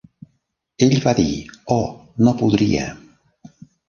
Ell 0.85 0.95
va 1.03 1.11
dir: 1.19 1.33
"Oh, 1.75 1.81
no 2.29 2.33
podria". 2.39 2.87